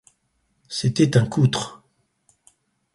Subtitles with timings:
[0.67, 1.83] C’était un coutre.